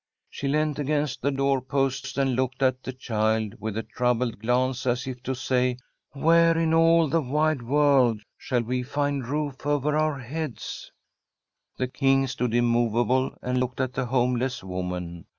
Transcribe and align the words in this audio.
She 0.31 0.47
leant 0.47 0.79
against 0.79 1.21
the 1.21 1.29
door 1.29 1.61
posts 1.61 2.17
and 2.17 2.35
kwked 2.35 2.63
at 2.63 2.81
the 2.81 2.91
child 2.91 3.53
with 3.59 3.77
a 3.77 3.83
troubled 3.83 4.39
gfauKe« 4.39 4.87
as 4.89 5.05
if 5.05 5.21
to 5.21 5.35
say: 5.35 5.77
^ 6.15 6.19
Wliere 6.23 6.55
in 6.55 6.73
all 6.73 7.07
the 7.07 7.21
wide 7.21 7.61
world 7.61 8.23
shall 8.35 8.63
we 8.63 8.81
find 8.81 9.23
a 9.23 9.27
lool 9.27 9.51
OTer 9.51 9.95
our 9.95 10.17
heads?' 10.17 10.91
The 11.77 11.87
King 11.87 12.25
stood 12.25 12.55
immovable, 12.55 13.37
and 13.43 13.59
looked 13.59 13.79
at 13.79 13.93
the 13.93 14.07
homeless 14.07 14.63
woman. 14.63 15.25